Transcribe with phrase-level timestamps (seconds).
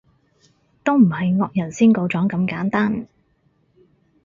[0.83, 3.07] 都唔係惡人先告狀咁簡單